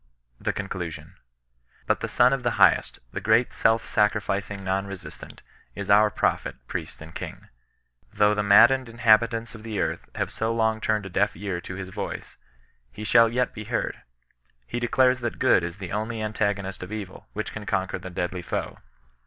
[0.39, 1.13] THE CONCLUSION.
[1.85, 5.41] But the Son of the Highest, the great self sacrificing Kon Besistant,
[5.75, 7.49] is our prophet, priest, and king.
[8.11, 11.75] Though the maddened inhabitants of the earth have so long turned a deaf ear to
[11.75, 12.37] his voice,
[12.91, 14.01] he shall yet be heard.
[14.65, 18.41] He declares that good is the only antagonist of evU, which can conquer the deadly
[18.41, 18.79] foe.